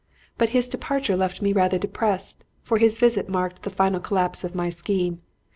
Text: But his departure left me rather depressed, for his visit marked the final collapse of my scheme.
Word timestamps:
But 0.35 0.49
his 0.49 0.67
departure 0.67 1.15
left 1.15 1.43
me 1.43 1.53
rather 1.53 1.77
depressed, 1.77 2.43
for 2.63 2.79
his 2.79 2.97
visit 2.97 3.29
marked 3.29 3.61
the 3.61 3.69
final 3.69 3.99
collapse 3.99 4.43
of 4.43 4.55
my 4.55 4.71
scheme. 4.71 5.21